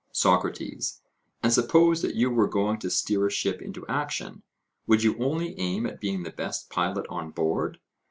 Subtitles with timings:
[0.13, 0.99] SOCRATES:
[1.43, 4.41] And suppose that you were going to steer a ship into action,
[4.87, 7.77] would you only aim at being the best pilot on board?